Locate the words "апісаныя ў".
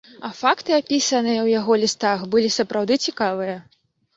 0.77-1.47